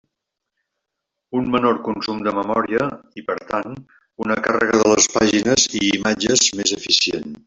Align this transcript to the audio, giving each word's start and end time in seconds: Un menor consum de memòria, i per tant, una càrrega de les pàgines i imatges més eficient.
Un 1.39 1.49
menor 1.55 1.77
consum 1.87 2.23
de 2.27 2.33
memòria, 2.37 2.87
i 3.21 3.25
per 3.29 3.35
tant, 3.51 3.77
una 4.25 4.39
càrrega 4.49 4.81
de 4.83 4.89
les 4.93 5.09
pàgines 5.17 5.69
i 5.81 5.83
imatges 5.91 6.47
més 6.63 6.75
eficient. 6.79 7.35